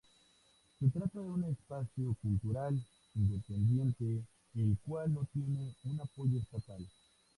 [0.79, 2.75] Se trata de un espacio cultural
[3.13, 4.23] independiente,
[4.55, 6.83] el cual no tiene un apoyo estatal.